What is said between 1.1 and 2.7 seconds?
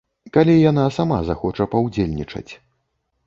захоча паўдзельнічаць.